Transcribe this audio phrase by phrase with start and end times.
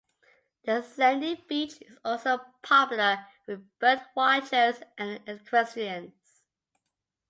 [0.65, 6.41] The sandy beach is also popular with bird watchers and equestrians.